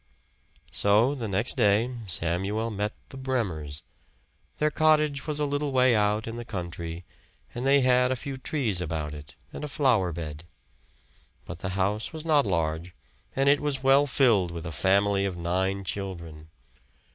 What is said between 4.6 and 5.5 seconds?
cottage was a